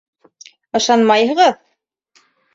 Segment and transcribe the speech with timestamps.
[0.79, 1.61] Ышанмайһығыҙ?!